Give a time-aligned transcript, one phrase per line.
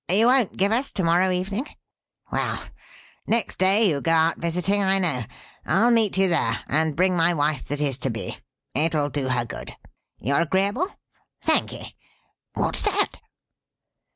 [0.09, 1.67] You won't give us to morrow evening?
[2.31, 2.63] Well!
[3.27, 5.25] Next day you go out visiting, I know.
[5.63, 8.39] I'll meet you there, and bring my wife that is to be.
[8.73, 9.75] It'll do her good.
[10.17, 10.87] You're agreeable?
[11.43, 11.95] Thankee.
[12.55, 13.19] What's that!"